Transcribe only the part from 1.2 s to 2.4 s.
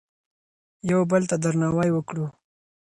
ته درناوی وکړو.